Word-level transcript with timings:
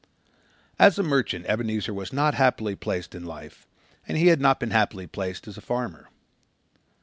As 0.79 0.97
a 0.97 1.03
merchant 1.03 1.45
Ebenezer 1.45 1.93
was 1.93 2.11
not 2.11 2.33
happily 2.33 2.75
placed 2.75 3.13
in 3.13 3.23
life 3.23 3.67
and 4.07 4.17
he 4.17 4.29
had 4.29 4.41
not 4.41 4.59
been 4.59 4.71
happily 4.71 5.05
placed 5.05 5.47
as 5.47 5.57
a 5.57 5.61
farmer. 5.61 6.09